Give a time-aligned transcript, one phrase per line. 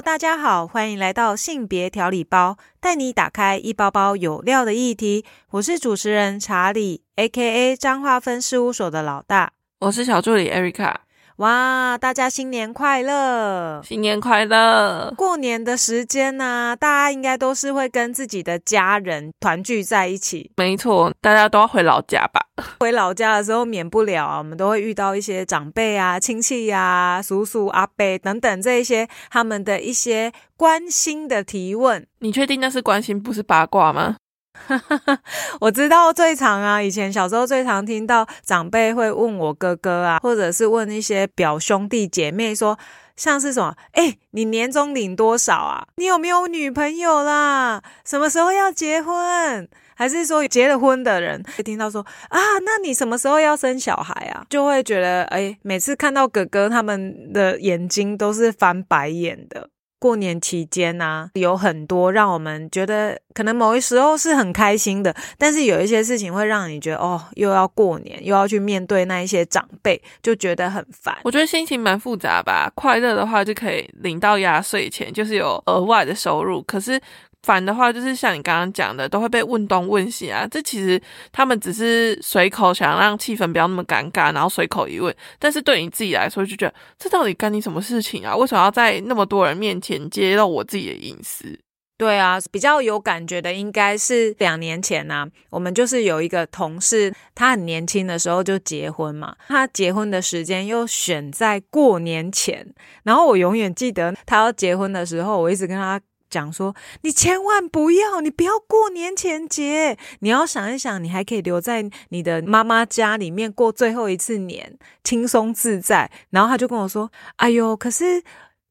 [0.00, 5.24] 大家好，欢迎来到性别调理包，带你打开一包包有料的议题。
[5.50, 9.52] 我是主持人查理，A.K.A 彰化分事务所的老大。
[9.80, 11.02] 我是小助理艾瑞卡。
[11.38, 13.82] 哇，大家新年快乐！
[13.82, 15.12] 新年快乐！
[15.16, 20.52] 过年的时间呢，大家应该都是会跟自己的家人团聚在一起。
[20.56, 22.40] 没错，大家都要回老家吧？
[22.78, 32.06] 回老家的时候，免不了啊，我们都会遇到一些长辈啊、亲戚呀、叔叔、阿伯等等这一些他们的一些关心的提问。
[32.20, 34.14] 你确定那是关心，不是八卦吗？
[34.54, 35.18] 哈哈哈
[35.60, 42.78] 我知道最常啊，以前小时候最常听到长辈会问我哥哥啊，或者是问一些表兄弟姐妹说，
[43.16, 45.86] 像是什么，哎，你年终领多少啊？
[45.96, 47.82] 你有没有女朋友啦？
[48.04, 49.68] 什么时候要结婚？
[49.96, 54.44] 还是说结了婚的人会听到说啊，那你什么时候要生小孩啊？
[54.48, 59.68] 就会觉得，哎，每次看到哥哥他们的眼睛都是翻白眼的。
[60.04, 71.16] 过年期间呢，有很多让我们觉得可能某一时候是很开心的，但是有一些事情会让你觉得哦，又要过年，又要去面对那一些长辈，就觉得很烦。
[71.24, 72.70] 我觉得心情蛮复杂吧。
[72.74, 77.00] 快乐的话就可以领到压岁钱，就是有额外的收入，可是。
[77.44, 80.48] 烦的话，就是像你刚刚讲的，都会被问东问西啊。
[80.50, 81.00] 这其实
[81.30, 85.14] 他们只是随口想让气氛不要那么尴尬，然后随口一问。
[85.38, 88.34] 但是对你自己来说，就觉得这到底干你什么事情啊？
[88.34, 91.60] 为什么要在那么多人面前揭露我自己的隐私？
[91.96, 102.66] 对啊，比较有感觉的应该是两年前呐，我们就是有一个同事，他很年轻的时候就结婚嘛，他结婚的时间又选在过年前，
[103.04, 106.00] 然后我永远记得他要结婚的时候，我一直跟他。
[106.34, 116.10] 讲说，你千万不要，你不要过年前结，你要想一想，你还可以留在你的妈妈家里面过最后一次年，轻松自在。
[116.30, 118.20] 然后他就跟我说：“哎呦，可是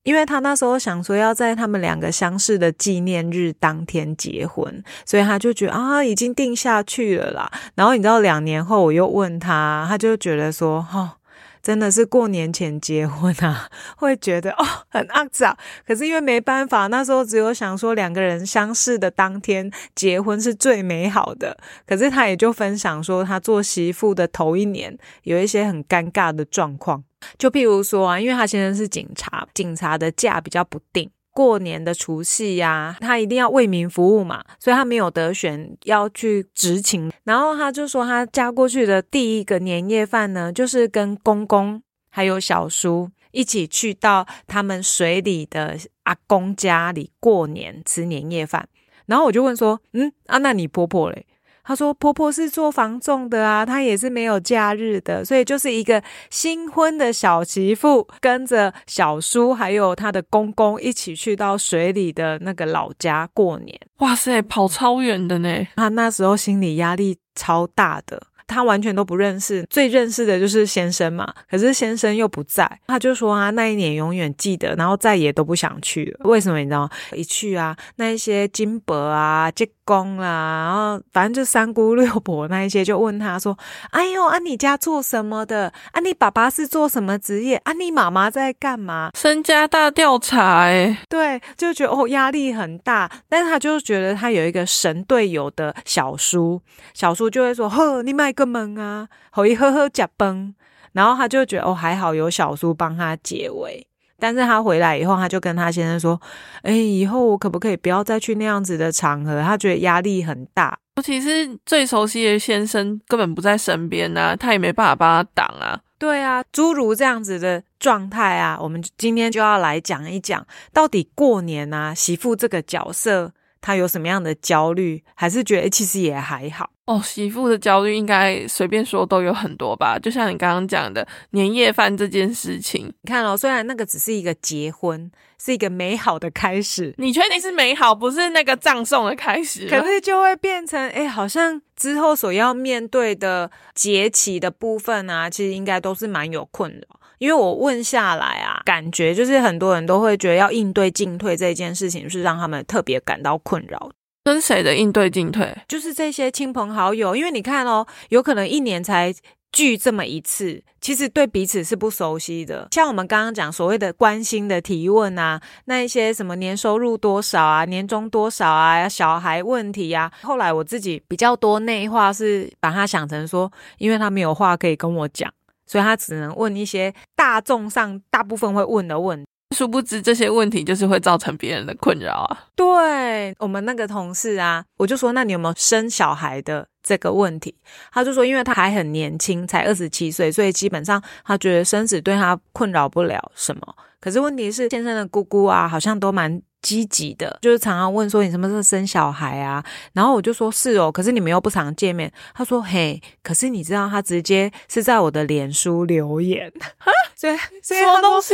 [0.04, 7.50] 因为他那时候想说要在他们两个相识的纪念日当天结婚，所以他就觉得啊，已经定下去了啦。
[7.76, 11.18] 然后你知道，两年后我又问他，他就觉得说，哈。”
[11.64, 15.58] 真的是过年前结婚啊， 会觉得哦很肮脏。
[15.88, 21.58] 可是因为没办法，那时候只有想说两个人相识的当天结婚是最美好的。
[21.88, 27.02] 可是他也就分享说，他做媳妇的头一年有一些很尴尬的状况，
[27.38, 31.10] 就譬如说啊，因为他先生是警察，警察的假比较不定。
[31.34, 37.12] 过年的除夕呀，他一定要为民服务嘛，所以他没有得选要去执勤。
[37.24, 48.70] 然后他就说，他嫁过去的第一个年夜饭呢，就是跟公公还有小叔一起去到他们水里的阿公家里过年吃年夜饭。
[49.08, 51.26] 然后我就问说，嗯啊，那你婆婆嘞？
[51.64, 63.80] 她说：“婆婆是做房仲的啊，她也是没有假日的，所以就是一个新婚的小媳妇，跟着小叔还有她的公公一起去到水里的那个老家过年。
[64.00, 65.68] 哇塞，跑超远的呢！
[65.76, 71.34] 她那时候心理压力超大的。”他完全都不认识，最认识的就是先生嘛。
[71.50, 76.30] 可是先生又不在，他就说啊，那一年永远记得，然后再也都不想去了。
[76.30, 76.90] 为什么你知道？
[77.14, 83.58] 一去啊，那一些金伯啊、结公啦，然后反正就三姑六婆那一些，就问他说
[83.92, 85.72] ：“哎呦，啊你家做什么的？
[85.92, 87.56] 啊你爸爸是做什么职业？
[87.64, 89.12] 啊你妈妈在干嘛？
[89.18, 93.10] 身家大调查哎，对，就觉得哦压力很大。
[93.30, 96.62] 但是他就觉得他有一个神队友的小叔，
[96.94, 98.33] 小叔就会说：呵，你买。
[98.34, 100.54] 个门啊，好一呵呵假崩，
[100.92, 103.88] 然后他就觉得哦还好有小叔帮他解围，
[104.20, 106.20] 但是他回来以后，他就跟他先生说，
[106.64, 109.42] 哎，以后我可不可以不要再去那样子的场合？
[109.42, 115.80] 他觉得压力很大，尤其是最熟悉的先生根本不在身边呐，他也没办法帮他挡啊。
[115.98, 123.32] 对啊，诸如这样子的状态啊，我们今天就要来讲一讲，到底过年啊，媳妇这个角色。
[123.66, 127.02] 他有什么样的焦虑，还是觉得其实也还好哦？
[127.04, 129.98] 媳妇的焦虑应该随便说都有很多吧？
[129.98, 139.68] 就像你刚刚讲的年夜饭这件事情，你看哦，虽然那个只是一个结婚，是一个美好的开始，你确定是美好，不是那个葬送的开始？
[139.70, 147.00] 可是就会变成哎，好像之后所要面对的节气的部分啊，其实应该都是蛮有困扰。
[147.20, 153.92] 因为我问下来啊，感觉就是很多人都会觉得要应对进退这件事情是让他们特别感到困扰。
[154.24, 155.56] 跟谁的应对进退？
[155.68, 159.14] 就是这些亲朋好友，因为你看哦，有可能一年才
[159.52, 162.68] 聚这么一次，其实对彼此是不熟悉的。
[162.72, 175.32] 像我们刚刚讲所谓的关心的提问啊，那一些什么年收入多少啊，年终多少啊，小孩问题啊，后来我自己比较多内化，是把它想成说，因为他没有话可以跟我讲。
[175.66, 182.46] 所以他只能问一些大众上大部分会问的问，殊不知这些问题就是会造成别人的困扰啊。
[182.56, 187.56] 对我们那个同事啊，我就说，那你有没有生小孩的这个问题？
[187.92, 193.62] 他就说，因为他还很年轻，才二十七岁，所以基本上他觉得生子对他困扰不了什么。
[194.02, 196.42] 可是问题是，先生的姑姑啊，好像都蛮。
[196.64, 199.62] 积极的，就是常常问说你什么时候生小孩啊？
[199.92, 202.10] 然后我就说是哦，可是你们又不常见面。
[202.34, 206.50] 他说嘿，可是你知道他直接是在我的脸书留言，
[207.18, 208.34] 所以什么东西？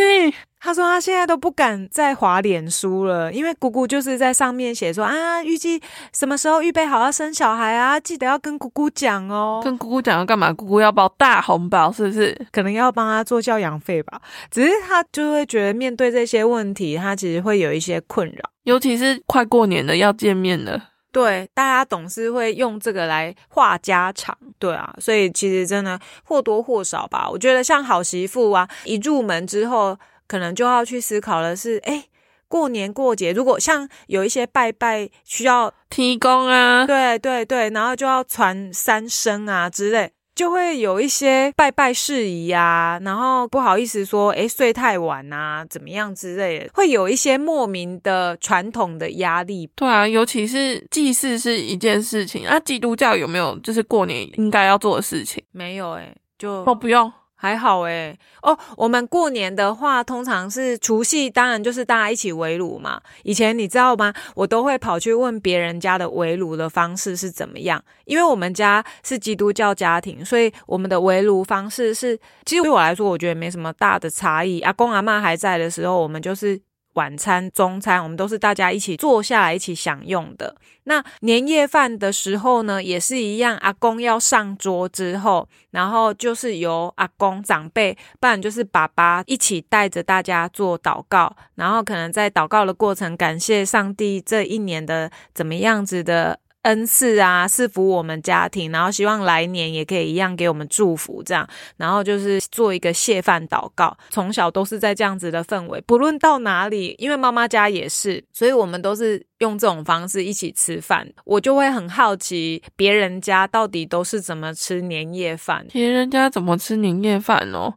[0.61, 5.81] 他说他现在都不敢再滑脸书了，因为姑姑就是在上面写说啊，预计
[6.13, 9.61] 什么时候预备好要生小孩啊，记得要跟姑姑讲哦。
[9.63, 10.51] 跟姑姑讲要干嘛？
[10.51, 12.37] 姑姑要包大红包是不是？
[12.51, 14.21] 可能要帮他做教养费吧。
[14.51, 20.89] 只是他就会觉得面对这些问题，他其实会有一些困扰，尤其是快过年了要见面了。
[21.13, 27.29] 对，大家总是会用这个来话家常，对啊，所以其实真的或多或少吧。
[27.29, 29.97] 我觉得像好媳妇啊，一入门之后。
[30.29, 32.05] 可能就要去思考的是，哎，
[32.47, 49.67] 过年过节，如果像有一些拜拜需要提供啊，对对对，然后就要传三生啊之类，就会有一些拜拜事宜啊，然后不好意思说，哎，睡太晚啊，怎么样之类的，会有一些莫名的传统的压力。
[49.75, 55.43] 对啊，尤其是祭祀是一件事情啊，基督教有没有就是过年应该要做的事情？
[55.51, 57.11] 没有哎，就哦不用。
[57.41, 63.01] 还好诶哦，我们过年的话，通常是除夕，当然就是大家一起围炉嘛。
[63.23, 64.13] 以前你知道吗？
[64.35, 74.59] 我都会跑去问别人家的围炉的方式是怎么样，因为我们家是基督教家庭，所以我们的围炉方式是，其实对我来说，我觉得没什么大的差异。
[74.59, 76.59] 阿公阿妈还在的时候，我们就是。
[76.99, 80.53] 晚餐、中餐，我们都是大家一起坐下来一起享用的。
[80.83, 96.39] 那年夜饭的时候呢，也是一样，阿公要上桌之后，然后就是由阿公长辈，不然就是爸爸一起带着大家做祷告，然后可能在祷告的过程，感谢上帝这一年的怎么样子的。
[96.63, 101.47] 恩赐啊，赐福我们家庭，然后希望来年也可以一样给我们祝福，这样，
[101.77, 103.97] 然后就是做一个谢饭祷告。
[104.09, 111.07] 从小都是在这样子的氛围，不论到哪里，因为妈妈家也是，所以我们都是用这种方式一起吃饭。
[111.23, 115.65] 我就会很好奇，别人家到底都是怎么吃年夜饭？
[115.71, 117.73] 别人家怎么吃年夜饭哦？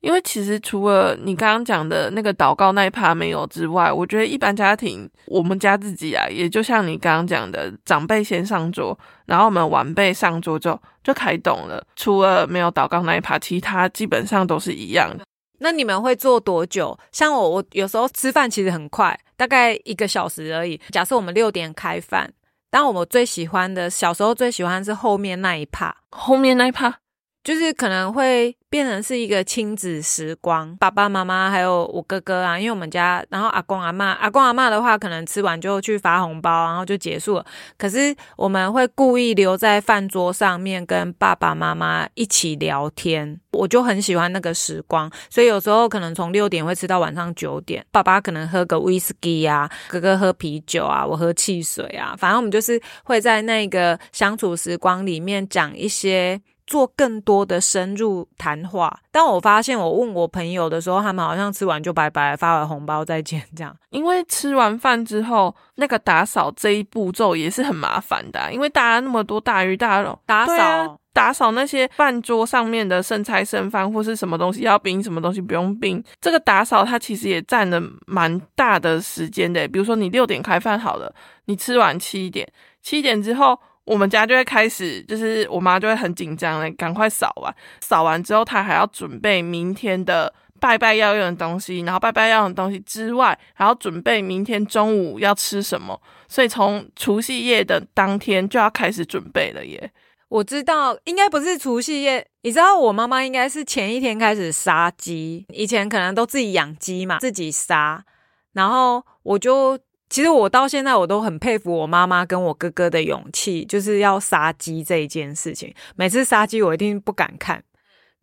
[0.00, 11.84] 因为其实除了你刚刚讲的那个祷告那一趴没有之外，我觉得一般家庭，我们家自己啊，也就像你刚刚讲的，长辈先上桌，然后我们晚辈上桌之后就开动了。
[11.96, 15.24] 除了没有祷告那一趴，其他基本上都是一样的。
[15.58, 16.96] 那你们会做多久？
[17.10, 20.78] 像我，我有时候吃饭其实很快，大概一个小时而已。
[20.90, 22.30] 假设我们六点开饭，
[22.70, 26.98] 但我们最喜欢的，小时候最喜欢是后面那一趴，后面那一趴。
[27.46, 37.46] 就是可能会变成是一个亲子时光，爸爸妈妈还有我哥哥啊，因为我们家，然后阿公阿妈，阿公阿妈的话，可能吃完就去发红包，然后就结束了。
[37.78, 45.08] 可是我们会故意留在饭桌上面跟爸爸妈妈一起聊天，我就很喜欢那个时光。
[45.30, 56.42] 所以有时候可能从六点会吃到晚上九点，爸爸可能喝个威士忌啊，哥哥喝啤酒啊，我喝汽水啊，反正我们就是会在那个相处时光里面讲一些。
[56.66, 63.74] 做更多的深入谈话，但我发现我问我朋友的时候，他们好像吃完就拜拜，发完红包再见这样。
[63.90, 79.68] 因为吃完饭之后，那个打扫这一步骤也是很麻烦的，因为大家那么多大鱼大肉，打扫打扫那些饭桌上面的剩菜剩饭或是什么东西要冰，什么东西不用冰，这个打扫它其实也占了蛮大的时间的。
[79.68, 82.46] 比如说你六点开饭好了，你吃完七点，
[82.82, 83.56] 七点之后。
[83.86, 99.92] 我们家就会开始，就是我妈就会很紧张嘞，赶快扫完，扫完之后她还要准备明天的拜拜要用的东西，然后拜拜要用的东西之外，还要准备明天中午要吃什么，所以从除夕夜的当天就要开始准备了耶。
[100.28, 108.04] 我知道，应该不是除夕夜，你知道我妈妈应该是前一天开始杀鸡，以前可能都自己养鸡嘛，自己杀，
[108.52, 109.78] 然后我就。
[110.08, 115.74] 其实我到现在我都很佩服我妈妈跟我哥哥的勇气，就是要杀鸡这一件事情。
[115.96, 117.62] 每次杀鸡我一定不敢看，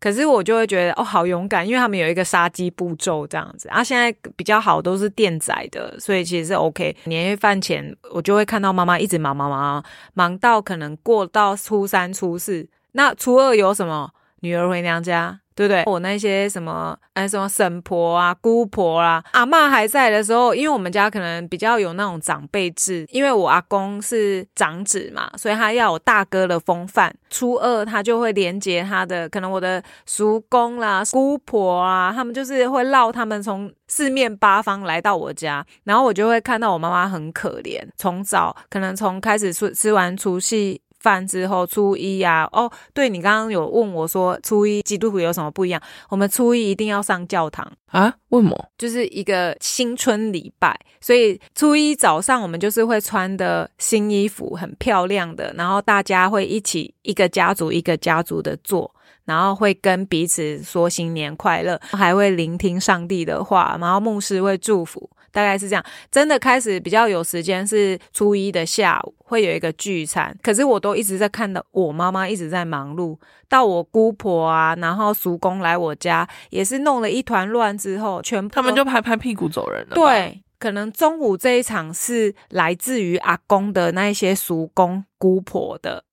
[0.00, 3.68] 可是我就会觉得哦，好勇敢，因为他们有一个杀鸡步骤这样子。
[3.68, 6.96] 啊，现在比较好都是电宰的，所以其实是 OK。
[7.04, 14.10] 年夜饭前我就会看到妈妈一直忙忙忙，忙到可能过到初三初四，那初二有什么？
[14.44, 15.40] 女儿回娘家。
[15.56, 15.84] 对不对？
[15.86, 27.14] 我那些什么，哎，什么婶婆啊、姑婆啊、阿妈还在的时候，因为我们家可能比较有那种长辈制，因为我阿公是长子嘛，所以他要有大哥的风范。
[27.30, 40.80] 初二他就会连接他的，可能我的叔公啦、姑婆啊，他们就是会绕他们从四面八方来到我家，然后我就会看到我妈妈很可怜，从早可能从开始吃吃完除夕。
[41.04, 45.78] 饭之后，初一呀，哦，对你刚刚有问我说，初一基督徒有什么不一样？
[46.08, 48.14] 我们初一一定要上教堂啊？
[48.30, 48.70] 为什么？
[48.78, 58.90] 就是一个新春礼拜，所以初一早上我们就是会穿的新衣服，很漂亮的，然后大家会一起一个家族一个家族的做，
[59.26, 65.10] 然后会跟彼此说新年快乐，还会聆听上帝的话，然后牧师会祝福。
[65.34, 79.96] 大概是这样，真的开始比较有时间是初一的下午会有一个聚餐，可是我都一直在看到我妈妈一直在忙碌，到我姑婆啊，然后叔公来我家也是弄了一团乱之后，全部他们就拍拍屁股走人了。
[79.96, 86.04] 对，可能中午这一场是来自于阿公的那一些叔公姑婆的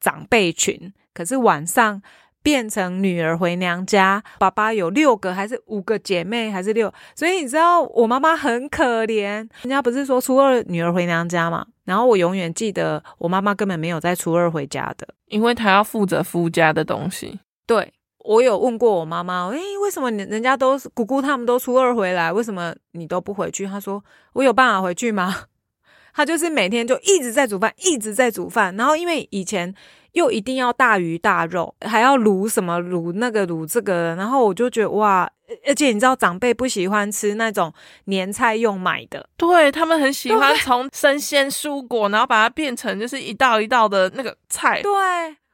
[0.00, 2.00] 长辈群，可是晚上。
[2.42, 6.92] 变成女儿回娘家，爸爸有六个还是五个姐妹还是六？
[7.14, 9.22] 所以你知道我妈妈很可怜。
[9.62, 11.66] 人家不是说初二女儿回娘家嘛？
[11.84, 17.40] 然后我永远记得我妈妈根本没有在初二回家的，因为她要负责夫家的东西。
[17.66, 17.92] 对
[18.24, 23.66] 我有问过我妈妈，诶，为什么人家都姑姑他们都初二回来，为什么你都不回去？
[23.66, 24.02] 她说
[24.32, 25.34] 我有办法回去吗？
[26.14, 28.74] 她就是每天就一直在煮饭，一直在煮饭。
[28.76, 29.74] 然后因为以前。
[30.18, 35.30] 又一定要大鱼大肉，还要卤什么卤那个卤这个，然后我就觉得哇，
[35.66, 37.72] 而且你知道长辈不喜欢吃那种
[38.06, 44.82] 年菜用买的，对他们很喜欢从生鲜蔬果，然后把它变成就是一道一道的那个菜。
[44.82, 44.92] 对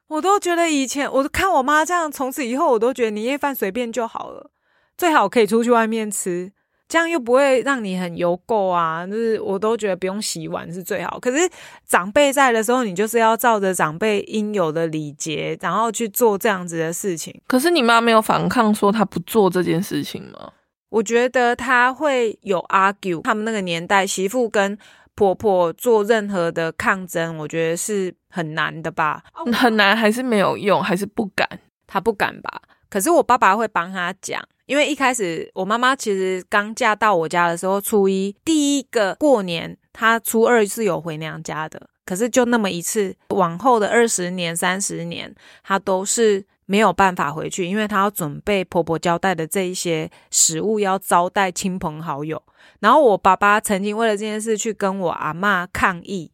[0.09, 4.51] 我都觉得以前，我看我妈这样，从此以后我都觉得年夜饭随便就好了，
[4.97, 6.53] 最好可以出去外面吃。
[6.95, 11.19] 这样又不会让你很油垢啊，就是我都觉得不用洗碗是最好。
[11.19, 11.51] 可是
[11.85, 17.35] 长辈在的时候，你就是要照着长辈应有的礼节，然后去做这样子的事情。
[17.49, 20.53] 可是你妈没有反抗说她不做这件事情吗？
[20.89, 23.21] 我觉得她会有 argue。
[23.23, 24.79] 他们那个年代，媳妇跟
[25.17, 29.25] 婆婆做任何的抗争，我觉得是很难的吧？
[29.53, 31.49] 很难还是没有用，还是不敢？
[31.89, 32.63] 她不敢吧？
[32.89, 34.41] 可是我爸爸会帮她讲。
[34.67, 41.91] 因为一开始我妈妈其实刚嫁到我家的时候，初一第一个过年，她初二是有回娘家的。
[42.07, 52.43] 可是就那么一次，往后的二十年、三十年，她都是没有办法回去，因为她要准备婆婆交代的这一些食物，要招待亲朋好友。
[52.81, 56.31] 然后我爸爸曾经为了这件事去跟我阿妈抗议，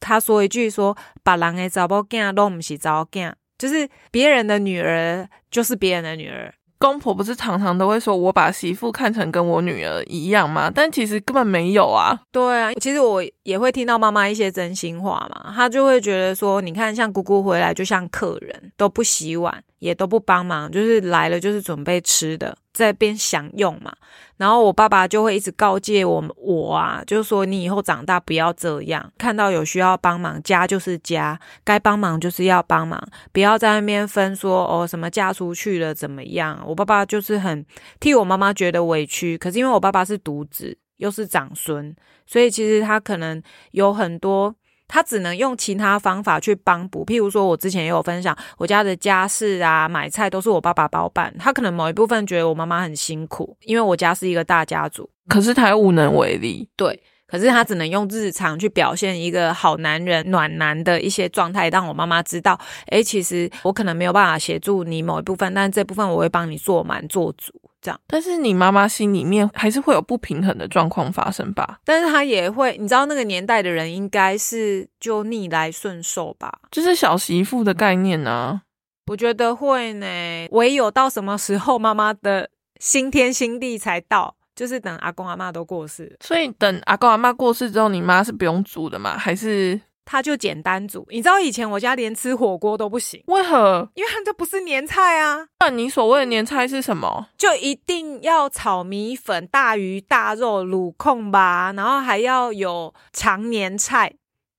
[0.00, 6.54] 他说一句说：“把人的找不囝都不是找囝，就是别人的女儿就是别人的女儿。”
[6.84, 10.70] 公婆不是常常都会说我把媳妇看成跟我女儿一样吗？
[10.72, 12.20] 但其实根本没有啊。
[12.30, 19.62] 对啊，其实我也会听到妈妈一些真心话嘛，她就会觉得说，你看像姑姑回来就像客人，都不洗碗。
[19.80, 23.92] 也都不帮忙，就是来了就是准备吃的，在边享用嘛。
[24.38, 32.98] 然后我爸爸就会一直告诫我，我啊，就是说你以后长大不要这样，看到有需要帮忙，家就是家，该帮忙就是要帮忙，
[33.30, 36.64] 不要在那边分说哦什么嫁出去了怎么样。
[36.66, 37.62] 我爸爸就是很
[38.00, 41.94] 替我妈妈觉得委屈，可是因为我爸爸是独子，又是长孙，
[42.26, 44.54] 所以其实他可能有很多。
[44.86, 51.34] 他只能用其他方法去帮补，譬如说，我之前也有分享，我家的家事啊、买菜都是我爸爸包办。
[51.38, 56.68] 他可能某一部分觉得我妈妈很辛苦，因为我家是一个大家族，可是他又无能为力。
[56.76, 67.52] 对，可是他只能用日常去表现一个好男人、暖男的一些状态，让我妈妈知道，哎，其实我可能没有办法协助你某一部分，但这部分我会帮你做满做足。
[67.80, 71.80] 这样，但是你妈妈心里面还是会有不平衡的状况发生吧？
[71.84, 76.60] 但是她也会，你知道那个年代的人应该是就逆来顺受吧？
[76.70, 78.62] 就是小媳妇的概念呢？
[79.08, 80.06] 我觉得会呢。
[80.52, 82.48] 唯有到什么时候妈妈的
[82.80, 86.16] 新天新地才到，就是等阿公阿妈都过世。
[86.20, 89.16] 所以等阿公阿妈过世之后，你妈是不用煮的吗？
[89.18, 89.80] 还是？
[90.06, 93.88] 他就简单煮，你知道以前我家连吃火锅都不行，为何？
[93.94, 95.46] 因为它这不是年菜啊。
[95.60, 97.28] 那你所谓的年菜是什么？
[97.38, 104.12] 就一定要炒米粉、大鱼大肉、卤控吧，然后还要有常年菜。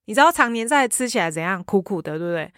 [0.06, 1.64] 你知道常年菜吃起来怎样？
[1.64, 2.52] 苦苦的，对不对？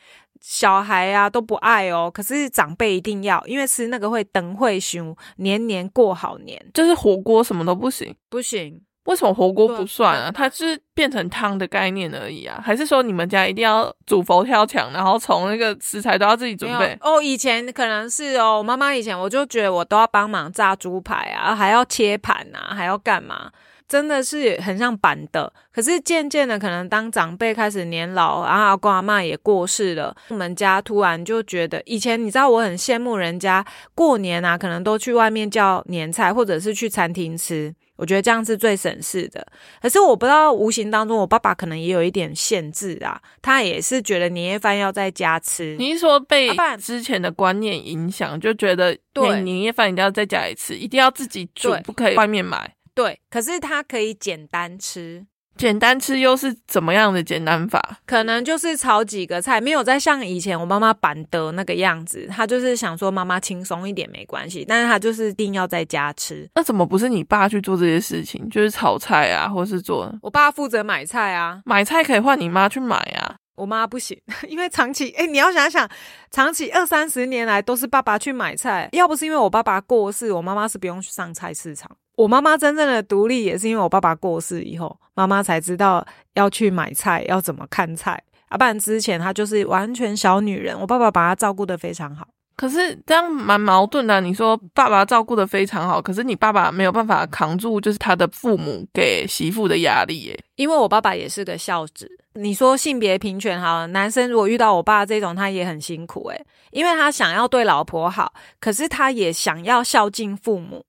[0.50, 6.58] 小孩啊都不爱哦，可是长辈一定要，因为吃那个会等会熊，年年过好年。
[6.74, 8.82] 就是火锅什么都不行，不行。
[9.04, 10.32] 为什么火锅不算啊？
[10.32, 12.62] 它是变成汤的概念而已啊？
[12.64, 16.98] 还是说你们家一定要煮佛跳墙，然后从那个食材都要自己准备？
[17.02, 23.52] 哦，以前可能是哦，我妈妈以前我就觉得我都要帮忙炸猪排啊，还要切盘啊，还要干嘛？
[23.88, 25.52] 真的是很像板的。
[25.72, 37.74] 可是渐渐的，可能当长辈开始年老，然后阿公阿妈也过世了，我们家突然就觉得，以前你知道我很羡慕人家过年啊，可能都去外面叫年菜，或者是去餐厅吃。
[37.96, 39.44] 我觉得这样是最省事的。
[39.82, 45.76] 可是我不知道，无形当中我爸爸可能也有一点限制啊，他也是觉得年夜饭要在家吃。
[45.80, 52.72] 你是说被啊不然之前的观念影响，就觉得对年夜饭一定要在家里吃，一定要自己煮，不可以外面买。
[52.98, 55.24] 对，可是他可以简单吃，
[55.56, 58.00] 简单吃又是怎么样的简单法？
[58.08, 62.28] 可能就是炒几个菜，没有再像以前我妈妈板的那个样子。
[62.32, 66.50] 他就是想说妈妈轻松一点没关系，但是他就是一定要在家吃。
[66.56, 68.50] 那怎么不是你爸去做这些事情？
[68.50, 73.36] 就是炒菜啊，或是做我爸负责买菜啊，买菜可以换你妈去买啊。
[73.58, 75.88] 我妈不行， 因为长期哎、你要想想，
[76.32, 81.90] 长期二三十年来都是爸爸去买菜，要不是因为我爸爸过世，我妈妈是不用去上菜市场。
[82.18, 88.22] 我妈妈真正的独立也是因为我爸爸过世以后，妈妈才知道要去买菜，要怎么看菜。
[88.50, 92.28] 啊，不然之前她就是完全小女人，我爸爸把她照顾得非常好。
[92.56, 100.44] 可是这样蛮矛盾的啊、你说爸爸照顾的非常好，可是你爸爸没有办法扛住，就是他的父母给媳妇的压力耶。
[100.56, 102.10] 因为我爸爸也是个孝子。
[102.34, 110.84] 你说性别平权好了，男生如果遇到我爸这种，他也很辛苦诶、因为他想要对老婆好，可是他也想要孝敬父母。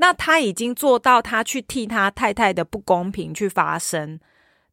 [0.00, 4.18] 那他已经做到，他去替他太太的不公平去发声，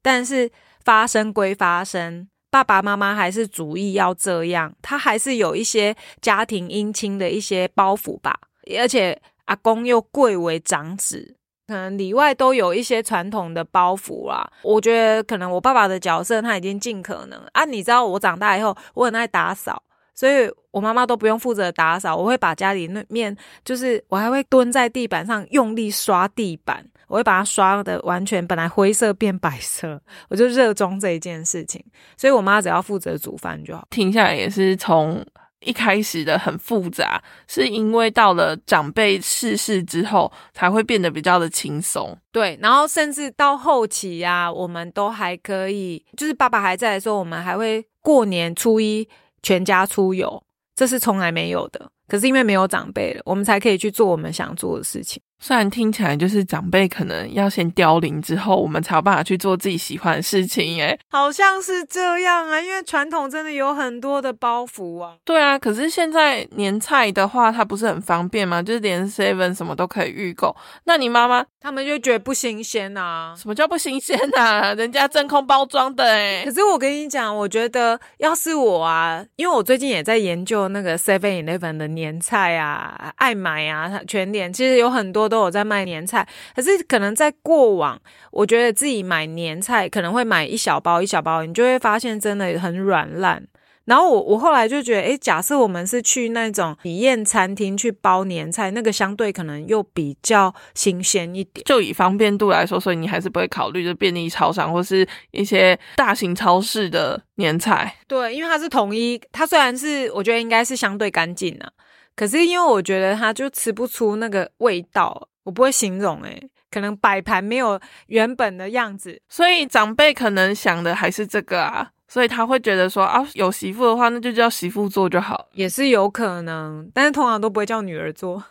[0.01, 0.49] 但是
[0.85, 8.39] 发生归发生，爸爸妈妈还是主意要这样，他还是有一些家庭姻亲的一些包袱吧，
[8.79, 11.35] 而且阿公又贵为长子，
[11.67, 14.49] 可能里外都有一些传统的包袱啦。
[14.61, 19.83] 我觉得可能我爸爸的角色他已经尽可能啊，你知道我长大以后我很爱打扫。
[20.17, 31.85] 所以我妈妈都不用负责打扫，我会把家里那面，就是我还会蹲在地板上用力刷地板，我会把它刷的完全本来灰色变白色，我就热衷这一件事情。
[32.17, 33.85] 所以我妈只要负责煮饭就好。
[33.91, 35.23] 听下来也是从
[35.59, 42.17] 一开始的很复杂，是因为到了长辈逝世之后，才会变得比较的轻松。
[42.31, 49.07] 对，然后甚至到后期啊，我们都还可以，就是爸爸还在的时候，我们还会过年初一
[49.41, 50.41] 全家出游，
[50.75, 51.89] 这是从来没有的。
[52.07, 55.21] 可是因为没有长辈了，我们才可以去做我们想做的事情。
[55.39, 60.99] 虽然听起来就是长辈可能要先凋零之后，我们才有办法去做自己喜欢的事情耶。
[61.09, 65.13] 好像是这样啊，因为传统真的有很多的包袱啊。
[65.23, 68.61] 对啊，可是现在年菜的话，它不是很方便吗？
[68.61, 70.55] 就是连 Seven 什么都可以预购。
[70.83, 73.33] 那你妈妈他们就觉得不新鲜啊。
[73.37, 74.73] 什么叫不新鲜啊？
[74.75, 76.51] 人家真空包装的哎可。
[76.51, 86.27] 是我跟你讲，我觉得要是我啊，因为我最近也在研究那个 Seven Eleven 的年菜啊、爱买啊、全联，其实有很多都有在卖年菜。
[86.55, 87.99] 可是可能在过往，
[88.31, 93.47] 我觉得自己买年菜可能会买一小包一小包，你就会发现真的很软烂。
[93.85, 101.63] 然后我我后来就觉得，诶，假设我们是去那种体验餐厅去包年菜，那个相对可能又比较新鲜一点。
[101.63, 107.95] 就以方便度来说，所以你还是不会考虑就便利超商或是一些大型超市的年菜。
[108.09, 111.71] 对，因为它是统一，它虽然是我觉得应该是相对干净啊，
[112.17, 119.21] 可是因为我觉得它就吃不出那个味道，我不会形容诶、可能摆盘没有原本的样子。
[119.29, 125.47] 所以长辈可能想的还是这个啊，所以他会觉得说啊，有媳妇的话，那就叫媳妇做就好。
[125.53, 128.43] 也是有可能，但是通常都不会叫女儿做。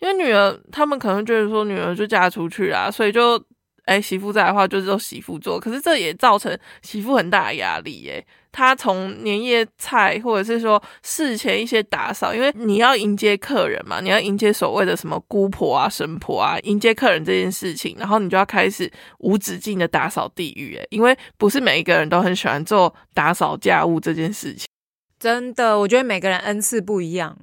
[0.00, 3.38] 因为女儿他们可能觉得说女儿就嫁出去啦，所以就
[3.84, 8.24] 哎媳妇在的话就只有媳妇做，可是这也造成媳妇很大的压力耶。
[8.52, 24.66] 她从年夜菜或者是说事前一些打扫，因为你要迎接客人嘛，你要迎接所谓的什么姑婆啊、神婆啊，迎接客人这件事情，然后你就要开始无止境的打扫地狱耶，因为不是每一个人都很喜欢做打扫家务这件事情。
[25.20, 27.36] 真的，我觉得每个人恩赐不一样。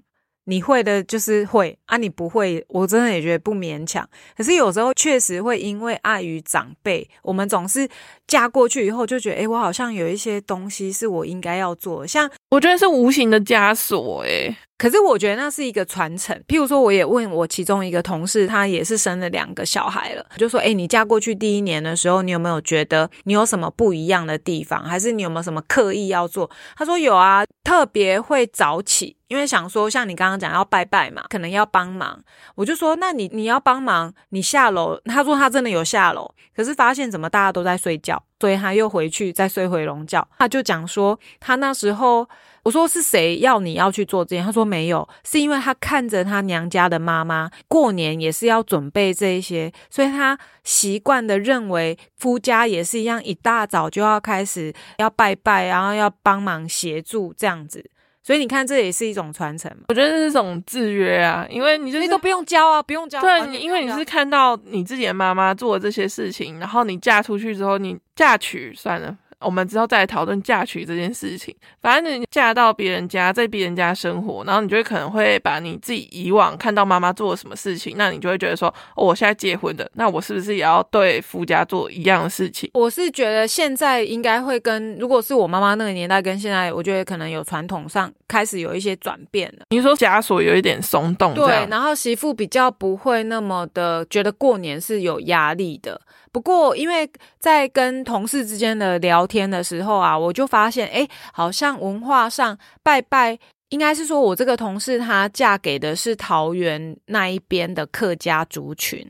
[0.50, 4.08] 你会的就是会啊，你不会，我真的也觉得不勉强。
[4.36, 7.88] 可是有时候确实会因为碍于长辈，我们总是
[8.28, 14.56] 嫁过去以后就觉得，哎，我好像有一些东西是我应该要做的，像我觉得是无形的枷锁诶。
[14.78, 16.40] 可是我觉得那是一个传承。
[16.48, 32.24] 譬如说，我也问我其中一个同事，他也是生了两个小孩了，就说：“哎，你嫁过去第一年的时候，你有没有觉得你有什么不一样的地方，还是你有没有什么刻意要做？”他说：“有啊，特别会早起，因为想说像你刚刚讲要拜拜嘛，可能要帮忙。
[32.54, 35.02] 我就说，那你你要帮忙，你下楼。
[35.06, 40.28] 他说他真的有下楼，可是发现怎么大家都在睡觉，所以他又回去再睡回笼觉。
[40.38, 42.28] 他就讲说，他那时候。
[42.64, 44.44] 我说是谁要你要去做这件？
[44.44, 57.90] 他说没有，是因为他看着他娘家的妈妈过年也是要准备这一些，所以他习惯的认为夫家也是一样，一大早就要开始要拜拜，然后要帮忙协助这样子。
[58.28, 59.72] 所以你看，这也是一种传承。
[59.88, 63.22] 我觉得是一种制约啊，因为你就是都不用教啊，不用教。
[63.22, 69.18] 对，你因为你是看到你自己的妈妈做这些事情，然后你嫁出去之后，你嫁娶算了。
[69.40, 71.56] 我们之后再来讨论嫁娶这件事情。
[71.82, 82.70] 反正你嫁到别人家，在别人家生活，然后你就会可能会把你自己以往看到妈妈做了什么事情，那你就会觉得说，我现在结婚的，那我是不是也要对夫家做一样的事情？
[82.74, 89.66] 我是觉得现在应该会跟，如果是我妈妈那个年代，跟现在，我觉得可能有传统上开始有一些转变了。
[89.70, 96.00] 你说枷锁有一点松动，对，然后媳妇比较不会那么的觉得过年是有压力的。
[96.32, 97.10] 不过，因为
[97.40, 109.10] 在跟同事之间的聊天的时候啊，我就发现，哎，好像文化上拜拜，应该是说我这个同事她嫁给的是桃园那一边的客家族群，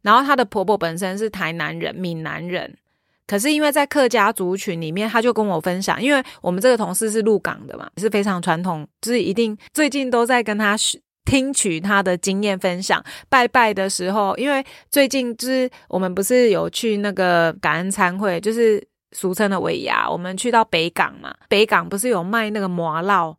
[0.00, 2.78] 然后她的婆婆本身是台南人、闽南人，
[3.26, 10.76] 可是因为在客家族群里面，他就跟我分享，因为我们这个同事是鹿港的嘛，是非常传统，就是一定最近都在跟他
[11.24, 23.34] 听取他的经验分享，拜拜的时候，因为最近就是我们不是有去那个感恩餐会，就是俗称的尾牙，我们去到北港嘛，北港不是有卖那个麻烙、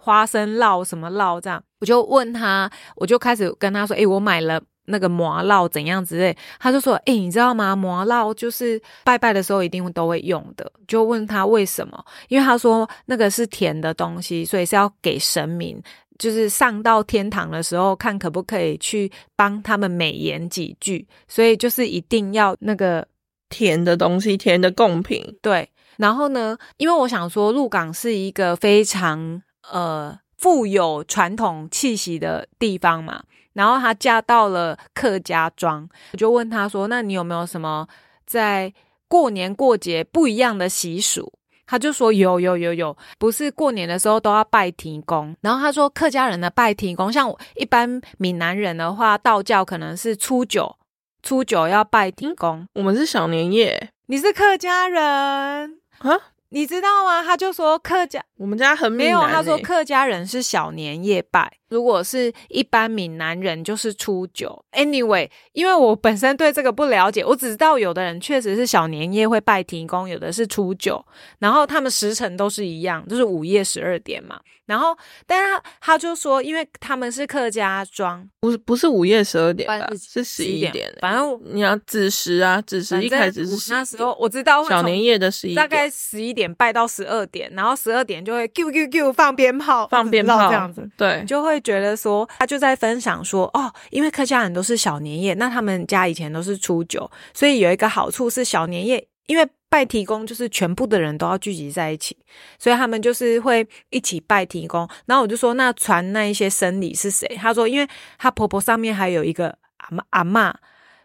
[0.00, 7.76] 花生烙什么烙这样，我就问他，我就开始跟他说，诶，我买了那个麻烙怎样之类，他就说，诶，你知道吗？
[7.76, 15.82] 麻烙就是拜拜的时候一定都会用的，就问他为什么，因为他说那个是甜的东西，所以是要给神明。
[16.18, 23.06] 就是上到天堂的时候，看可不可以去帮他们美言几句，所以就是一定要那个
[23.50, 25.22] 甜的东西，甜的贡品。
[25.42, 25.68] 对，
[25.98, 33.22] 然后呢，因为我想说，鹿港是一个非常呃富有传统气息的地方嘛，
[33.56, 37.88] 然后她嫁到了客家庄，我就问她说：“那你有没有什么
[38.26, 38.72] 在
[39.08, 41.32] 过年过节不一样的习俗？”
[41.66, 45.34] 她就说有有有有，不是过年的时候都要拜天公。
[45.40, 50.76] 然后她说客家人的拜天公，像一般闽南人的话，道教可能是初九，
[51.22, 52.68] 初九要拜天公。
[52.74, 56.35] 我们是小年夜，你是客家人啊？
[56.50, 57.22] 你知道吗？
[57.22, 59.20] 他就说客家，我们家很没有。
[59.22, 61.52] 他说客家人是小年夜拜。
[61.68, 64.64] 如果是一般闽南人，就是初九。
[64.70, 71.04] Anyway，因为我本身对这个不了解，我只知道有的人确实是小年夜会拜天公，有的是初九，
[71.40, 74.40] 然后他们时辰都是一样，就是午夜十二点嘛。
[74.66, 80.90] 然后，但是他他就说，因为他们是客家庄，不是不是午夜十二点，是十一点。
[81.00, 91.56] 反正你要子时啊，子时一开始是那时候我知道小年夜的十一，大概十一点拜到十二点，然后十二点就会 Q Q Q 放鞭炮，放鞭炮这样子，对，就会。
[91.66, 102.16] 觉得说，他就在分享说，哦，因为客家人都是小年夜，那他们家以前都是初九，所以有一个好处是小年夜，因为拜提公就是全部的人都要聚集在一起，
[102.58, 104.88] 所以他们就是会一起拜提公。
[105.06, 107.26] 然后我就说，那传那一些生理是谁？
[107.36, 110.56] 他说，因为他婆婆上面还有一个阿妈阿妈，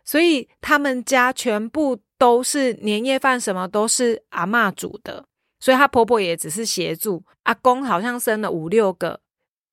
[0.05, 5.25] 所以他们家全部都是年夜饭，什么都是阿妈煮的，
[5.59, 7.23] 所以她婆婆也只是协助。
[7.43, 9.19] 阿公好像生了五六个。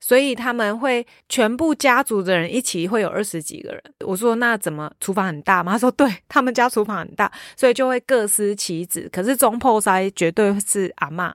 [0.01, 3.83] 所以他们会全部家族的人一起会有二十几个人。
[4.07, 5.73] 我说那怎么厨房很大吗？
[5.75, 9.09] 他说对他们家厨房很大，所以就会各司其职。
[9.13, 11.35] 可是中破塞绝对是阿妈，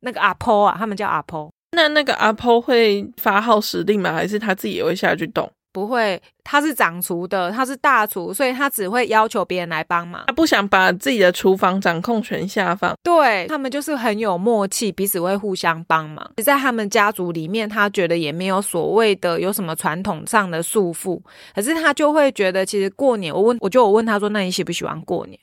[0.00, 1.50] 那个阿婆啊，他们叫阿婆。
[1.72, 4.12] 那那个阿婆会发号施令吗？
[4.12, 5.50] 还是他自己也会下去动？
[5.74, 6.22] 不会。
[6.46, 10.22] 他是掌厨的，他是大厨，所以他只会要求别人来帮忙。
[10.26, 12.94] 他不想把自己的厨房掌控权下放。
[13.02, 16.30] 对他们就是很有默契，彼此会互相帮忙。
[16.44, 21.18] 在他们家族里面，他觉得也没有所谓的有什么传统上的束缚，
[21.54, 25.38] 可是他就会觉得，其实过年，我问，我就我问他说，那你喜不喜欢过年？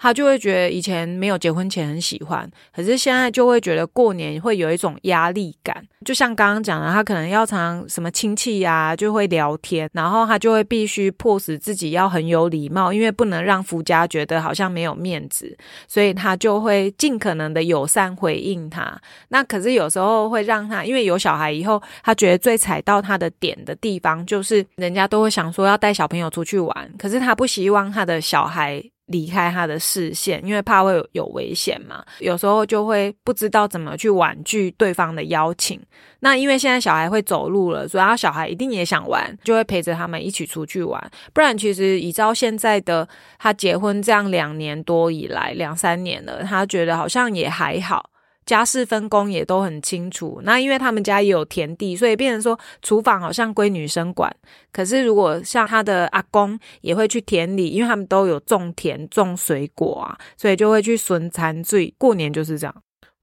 [0.00, 5.80] 他就会觉得以前没有结婚前很喜欢，可是现在就会觉得过年会有一种压力感。
[6.04, 10.40] 就像刚刚讲的，他可能要常什么亲戚呀，就会聊天，然后他。
[10.40, 15.54] 就会必须迫使自己要很有礼貌，因为不能让夫家觉得好像没有面子，
[15.86, 18.98] 所以他就会尽可能的友善回应他。
[19.28, 28.82] 那可是有时候会让他，因为有小孩以后，他觉得最踩到他的点的地方，就是人家都会想说要带小朋友出去玩，可是他不希望他的小孩。
[29.10, 32.04] 离开他的视线，因为怕会有危险嘛。
[32.18, 35.80] 有时候就会不知道怎么去婉拒对方的邀请。
[36.20, 41.10] 那因为现在小孩会走路了，所以他小孩一定也想玩，就会陪着他们一起出去玩。
[41.32, 48.10] 不然，其实以照现在的他结婚这样两年多以来，两三年了，他觉得好像也还好。
[48.50, 50.40] 家事分工也都很清楚。
[50.42, 54.28] 那因为他们家也有田地，所以变成说厨房好像归女生管。
[54.72, 61.94] 可是如果像他的阿公也会去田里，因为他们都有种田、种水果啊，所以就会去损残罪。
[61.96, 62.74] 过年就是这样。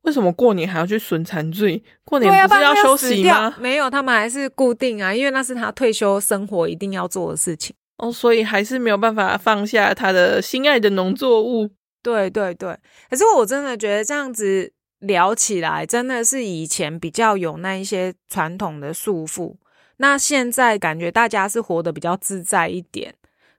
[0.04, 1.84] 为什么过年还要去损残罪？
[2.06, 3.54] 过年不是要休息吗？
[3.60, 11.70] 没有，他们还是固定啊，因为那是他退休生活一定要做的事情哦，所以还是没有办法放下他的心爱的农作物。
[12.02, 12.78] 对对对，
[13.10, 14.72] 可是我真的觉得这样子。
[15.00, 19.56] 聊起来真的是以前比较有那一些传统的束缚，
[19.98, 23.14] 那现在感觉大家是活得比较自在一点。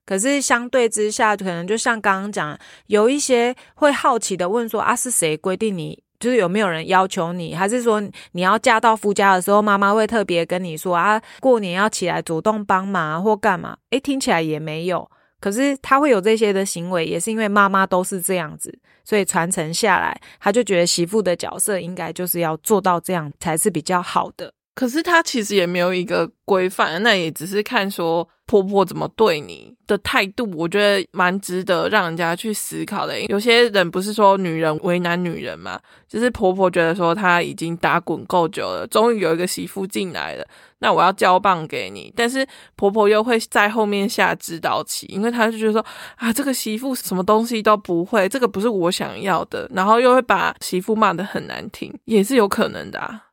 [0.05, 6.03] 可是相对之下，可能就像刚刚讲，有一些会好奇的问说：“啊，是谁规定你？
[6.19, 7.55] 就是有没有人要求你？
[7.55, 8.01] 还是说
[8.33, 15.11] 你要嫁到夫家的时候，妈妈会特别跟你说啊，过年要起来主动帮忙或干嘛？”诶，听起来也没有。
[15.41, 24.53] 可是他会有这些的行为，也是因为妈妈都是这样子，所以传承下来，他就觉得媳妇的角色应该就是要做到这样才是比较好的。
[24.79, 28.29] 可是他其实也没有一个规范，那也只是看说。
[28.49, 33.21] 婆婆怎么对你的态度，我觉得蛮值得让人家去思考的。
[33.25, 40.47] 有些人不是说女人为难女人嘛，就是婆婆觉得说她已经打滚够久了，终于有一个媳妇进来了，
[40.79, 42.11] 那我要交棒给你。
[42.17, 45.85] 但是婆婆又会在后面下指导棋，因为她就觉得说
[46.17, 52.99] 啊，这个媳妇什么东西都不会，这个不是我想要的，然后又会把媳妇骂得很难听，也是有可能的。
[52.99, 53.25] 啊。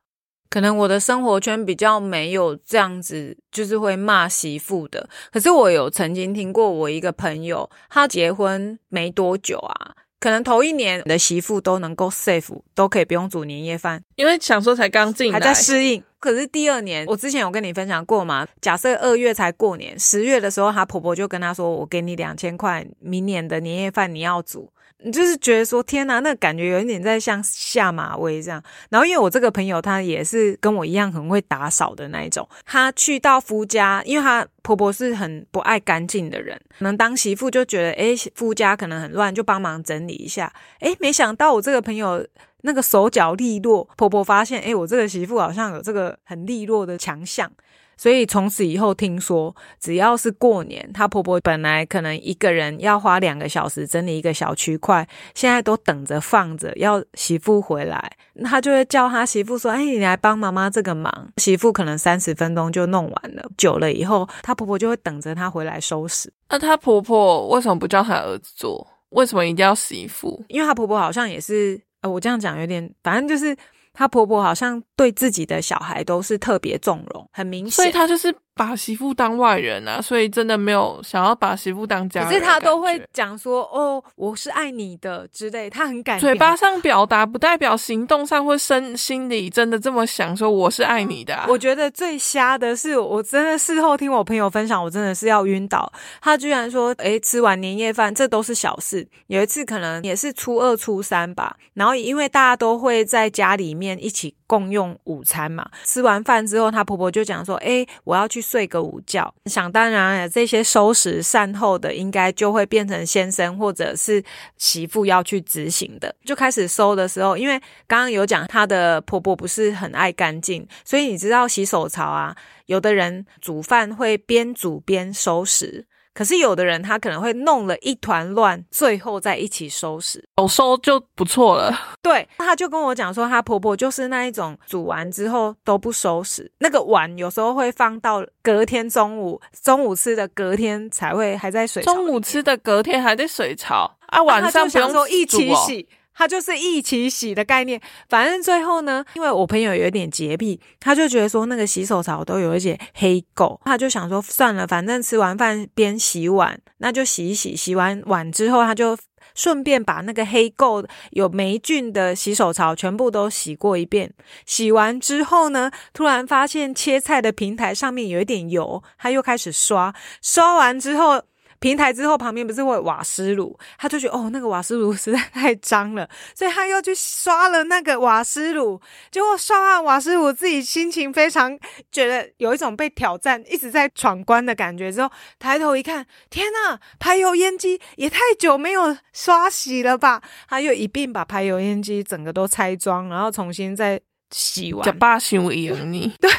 [0.56, 5.06] 可能我的生活圈比较没有这样子，就是会骂媳妇的。
[5.30, 16.02] 可是我有曾经听过我一个朋友，他结婚没多久啊，可能头一年的媳妇都能够 safe，都可以不用煮年夜饭，因为想说才刚进来，还在适应。
[16.18, 18.48] 可是第二年，我之前有跟你分享过嘛？
[18.62, 24.72] 假设二月才过年，十月的时候，她婆婆就跟她说：“我给你两千块，明年的年夜饭你要煮。”
[25.12, 28.62] 就是觉得说天哪，那感觉有一点在像下马威这样。
[28.88, 32.48] 然后因为我这个朋友，她也是跟我一样很会打扫的那一种。
[32.64, 40.52] 她去到夫家，因为她婆婆是很不爱干净的人，可能当媳妇就觉得，哎，夫家可能很乱，就帮忙整理一下。
[40.80, 42.26] 哎，没想到我这个朋友
[42.66, 47.50] 那个手脚利落，婆婆发现，哎，我这个媳妇好像有这个很利落的强项。
[47.98, 58.12] 所以从此以后，听说只要是过年，她婆婆本来可能一个人要花两个小时整理一个小区块，现在都等着放着，要媳妇回来，
[58.44, 63.48] 她就会叫她媳妇说：“哎，你来帮妈妈这个忙。”媳妇可能三十分钟就弄完了。
[63.56, 66.30] 久了以后，她婆婆就会等着她回来收拾。
[66.50, 68.86] 那她婆婆为什么不叫她儿子做？
[69.10, 70.44] 为什么一定要媳妇？
[70.48, 71.80] 因为她婆婆好像也是……
[72.06, 73.56] 我这样讲有点，反正就是。
[73.98, 78.34] 她婆婆好像对自己的小孩都是特别纵容，很明显，所以他就是。
[78.58, 82.30] 把媳妇当外人啊，所以真的没有想要把媳妇当家人。
[82.30, 86.18] 可是他都会讲说：“哦，我是爱你的”之类，他很感。
[86.18, 91.44] 嘴巴上表达不代表行动上或身心里真的这么想说我是爱你的。
[91.46, 95.92] 我觉得最瞎的是，我真的事后听我朋友分享，我真的是要晕倒。
[96.22, 114.22] 他居然说：“诶，吃完年夜饭，这都是小事。”有一次可能也是初二、初三吧，然后因为大家都会在家里面一起共用午餐嘛，吃完饭之后，她婆婆就讲说：“诶，我要去。”睡个午觉，想当然，这些收拾善后的，应该就会变成先生或者是
[114.56, 116.14] 媳妇要去执行的。
[116.24, 125.84] 就开始收的时候，因为刚刚有讲，她的婆婆不是很爱干净，所以你知道洗手槽啊，有的人煮饭会边煮边收拾。
[126.16, 131.78] 可是有的人他可能会弄了一团乱，最后再一起收拾，有收就不错了。
[132.00, 141.82] 对，他就跟我讲说，他婆婆就是那一种煮完之后都不收拾，那个碗有时候会放到隔天中午，中午吃的隔天才会还在水。
[141.82, 145.86] 中午吃的隔天还在水槽啊，晚上不用说一起洗。
[146.16, 157.54] 他就是一起洗的概念，反正最后呢，因为我朋友有点洁癖，他就觉得说那个洗手槽都有一些黑垢，他就想说算了，反正吃完饭边洗碗，那就洗一洗。
[157.54, 158.96] 洗完碗之后，他就
[159.34, 164.12] 顺便把那个黑垢、有霉菌的洗手槽全部都洗过一遍。
[164.46, 169.94] 洗完之后呢，突然发现切菜的平台上面有一点油，他又开始刷。
[170.22, 171.22] 刷完之后。
[171.66, 178.80] 平台之后旁边不是会有瓦斯炉，他就觉得哦，那个瓦斯炉实在太脏了，所以他又去刷了那个瓦斯炉。
[179.10, 181.58] 结果刷完瓦斯炉，自己心情非常
[181.90, 184.92] 觉得有一种被挑战、一直在闯关的感觉。
[184.92, 190.22] 之后抬头一看，天呐，排油烟机也太久没有刷洗了吧？
[190.48, 194.00] 他又一并把排油烟机整个都拆装，然后重新再
[194.30, 194.84] 洗完。
[194.84, 196.30] 假巴修赢你， 对，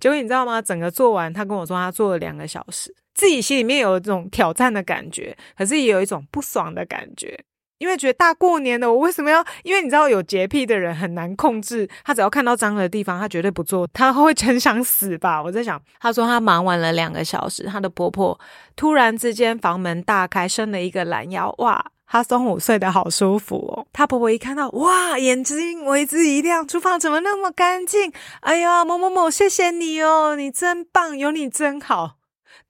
[0.00, 0.62] 结果你知道吗？
[0.62, 2.94] 整个做完，他跟我说他做了两个小时。
[3.20, 7.38] 自己心里面有一种挑战的感觉，可是也有一种不爽的感觉，
[7.76, 9.44] 因为觉得大过年的，我为什么要？
[9.62, 15.42] 因为你知道有洁癖的人很难控制，他只要看到脏的地方，他绝对不做，他会 很想死吧？
[15.42, 18.40] 我在想，他说他忙完了两个小时，他的婆婆
[18.74, 23.86] 突然之间房门大开，伸了一个懒腰，哇，他中午睡得好舒服哦。
[23.92, 28.10] 他婆婆一看到，哇，眼睛为之一亮，厨房怎么那么干净？
[28.40, 32.19] 哎呀，某某某，谢谢你哦，你真棒，有你真好。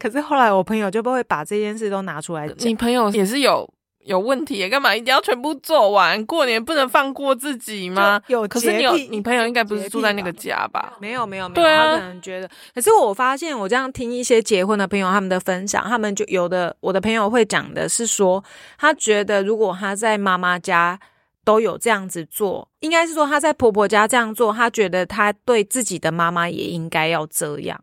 [0.00, 2.56] 可是后来我朋友就不会把这件事都拿出来讲。
[2.60, 3.68] 你朋友也是有
[4.00, 6.24] 有问题，干嘛一定要全部做完？
[6.24, 8.20] 过年不能放过自己吗？
[8.28, 10.94] 有可是你有你朋友应该不是住在那个家吧？
[10.98, 12.48] 没有没有没有，他可能觉得。
[12.74, 18.42] 可是我发现我这样听一些结婚的朋友他们的分享，他们就有的我的朋友会讲的是说，
[18.78, 20.98] 他觉得如果他在妈妈家
[21.44, 27.82] 都有这样子做，应该是说她在婆婆家这样做，她觉得她对自己的妈妈也应该要这样，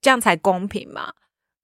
[0.00, 1.12] 这样才公平嘛。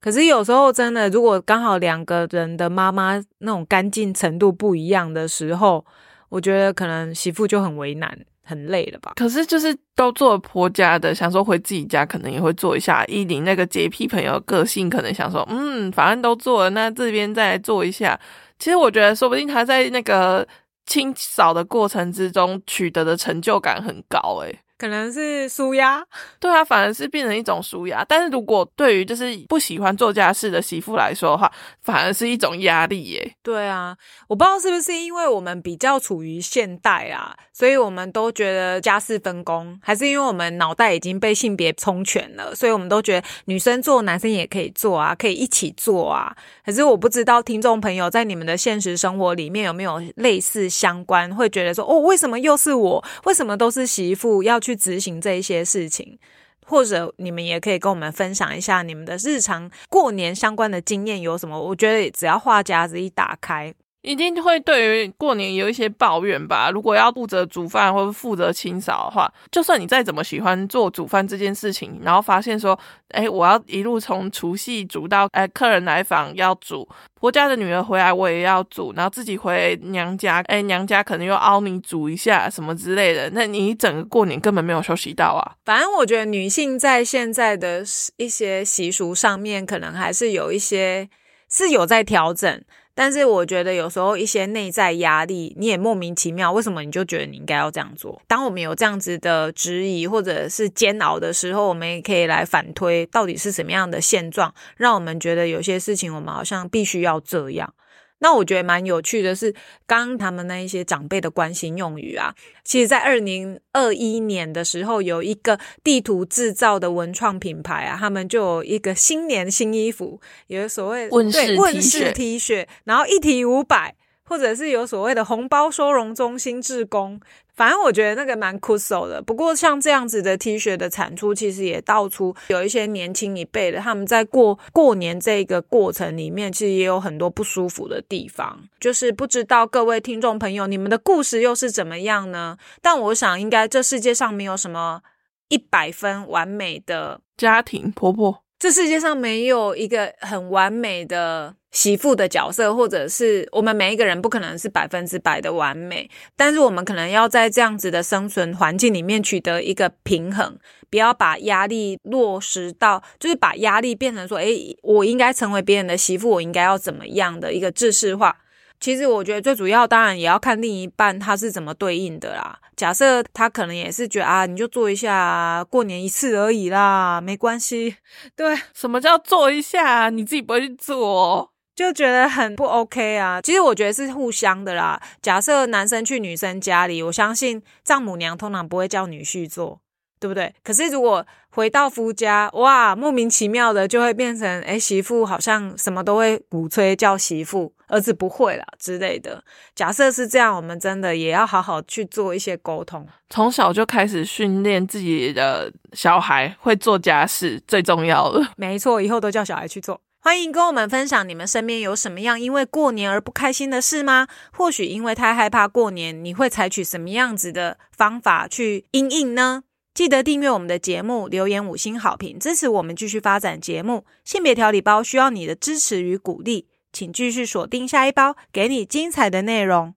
[0.04, 5.82] 可是有时候真的，如果刚好两个人的妈妈那种干净程度不一样的时候，
[6.28, 9.14] 我觉得可能媳妇就很为难、很累了吧。
[9.16, 13.02] 可是就是都做婆家的，想说回自己家可能也会做一下。
[13.06, 18.20] 依你那个洁癖朋友个性，可能想说，嗯，反正都做了，那这边再做一下。
[18.58, 20.46] 其实我觉得，说不定他在那个
[20.84, 26.04] 清扫的过程之中取得的成就感很高，诶可能是舒压，
[26.40, 28.04] 对啊，反而是变成一种舒压。
[28.08, 33.36] 但是如果对于就是不喜欢做家事的媳妇来说的话，反而是一种压力耶。
[33.42, 46.34] 对啊，我不知道是不是因为我们比较处于现代啊，所以我们都觉得家事分工，还是因为我们脑袋已经被性别充全了，所以我们都觉得女生做，男生也可以做啊，可以一起做啊。
[46.66, 53.04] 可是我不知道听众朋友在你们的现实生活里面有没有类似相关，会觉得说哦，为什么又是我？
[53.24, 54.58] 为什么都是媳妇要？
[54.64, 56.18] 去执行这一些事情，
[56.66, 61.60] 或者你们也可以跟我们分享一下你们的日常过年相关的经验有什么？
[61.60, 63.74] 我觉得只要话匣子一打开。
[64.04, 66.70] 一定会对于过年有一些抱怨吧。
[66.70, 85.56] 如果要负责煮饭或者负责清扫的话，就算你再怎么喜欢做煮饭这件事情，然后发现说，哎，我要一路从除夕煮到哎客人来访要煮，婆家的女儿回来我也要煮，然后自己回娘家，哎娘家可能又熬米煮一下什么之类的，那你整个过年根本没有休息到啊。
[85.64, 87.82] 反正我觉得女性在现在的
[88.18, 91.08] 一些习俗上面，可能还是有一些
[91.48, 92.62] 是有在调整。
[92.94, 98.22] 但是我觉得有时候一些内在压力，你也莫名其妙，为什么你就觉得你应该要这样做？
[98.28, 107.74] 当我们有这样子的质疑或者是煎熬的时候，我们也可以来反推，到底是什么样的现状，让我们觉得有些事情我们好像必须要这样。
[108.20, 109.54] 那我觉得蛮有趣的是，
[109.86, 127.20] 刚他们那一些长辈的关心用语啊，其实，在二零二一年的时候，有一个地图制造的文创品牌啊，他们就有一个新年新衣服，有所谓问世问世 T 恤，然后一提五百，或者是有所谓的红包收容中心志工。
[127.54, 138.58] 反正我觉得那个蛮酷手的，不过像这样子的 T 恤的产出，其实也道出有一些年轻一辈的他们在过过年这个过程里面，其实也有很多不舒服的地方。
[138.80, 142.56] 就是不知道各位听众朋友，你们的故事又是怎么样呢？
[142.82, 145.02] 但我想，应该这世界上没有什么
[145.48, 148.43] 一百分完美的家庭婆婆。
[148.64, 168.34] 这世界上没有一个很完美的媳妇的角色，或者是我们每一个人不可能是百分之百的完美，但是我们可能要在这样子的生存环境里面取得一个平衡，不要把压力落实到，就是把压力变成说，诶，我应该成为别人的媳妇，我应该要怎么样的一个制式化。
[168.80, 172.58] 其实我觉得最主要，当然也要看另一半他是怎么对应的啦。
[172.76, 177.96] 假设他可能也是觉得啊，你就做一下，过年一次而已啦，没关系。
[178.36, 180.10] 对，什么叫做一下？
[180.10, 183.40] 你自己不会去做，就觉得很不 OK 啊。
[183.40, 185.00] 其实我觉得是互相的啦。
[185.22, 189.80] 假设男生去女生家里，我相信丈母娘通常不会叫女婿做。
[190.24, 190.50] 对不对？
[190.64, 199.44] 可是如果回到夫家，哇，莫名其妙的就会变成，哎，媳妇好像什么都会鼓吹叫媳妇，儿子不会了之类的。
[199.74, 208.52] 假设是这样，我们真的也要好好去做一些沟通，从小就开始训练自己的小孩会做家事，最重要了。
[208.56, 210.00] 没错，以后都叫小孩去做。
[210.20, 214.26] 欢迎跟我们分享你们身边有什么样因为过年而不开心的事吗？
[214.54, 219.64] 或许因为太害怕过年，你会采取什么样子的方法去应应呢？
[219.94, 224.04] 记得订阅我们的节目，留言五星好评，支持我们继续发展节目。
[224.24, 229.94] 性别调理包需要你的支持与鼓励，请继续锁定下一包，给你精彩的内容。